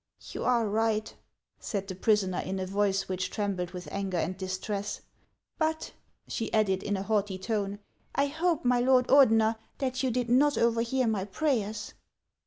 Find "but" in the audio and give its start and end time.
5.59-5.91